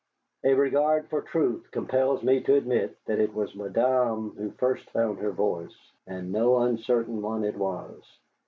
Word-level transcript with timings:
A 0.43 0.55
regard 0.55 1.07
for 1.11 1.21
truth 1.21 1.69
compels 1.69 2.23
me 2.23 2.41
to 2.41 2.55
admit 2.55 2.97
that 3.05 3.19
it 3.19 3.35
was 3.35 3.53
madame 3.53 4.31
who 4.31 4.49
first 4.49 4.89
found 4.89 5.19
her 5.19 5.29
voice, 5.31 5.91
and 6.07 6.31
no 6.31 6.57
uncertain 6.57 7.21
one 7.21 7.43
it 7.43 7.55
was. 7.55 8.01